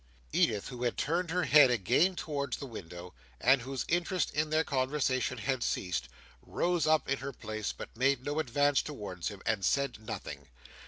[0.33, 4.63] Edith, who had turned her head again towards the window, and whose interest in their
[4.63, 6.09] conversation had ceased,
[6.41, 10.47] rose up in her place, but made no advance towards him, and said nothing.